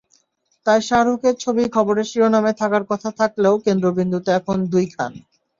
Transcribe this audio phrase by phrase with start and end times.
[0.65, 5.11] তাই শাহরুখের ছবি খবরের শিরোনামে থাকার কথা থাকলেও, কেন্দ্রবিন্দুতে এখন দুই খান।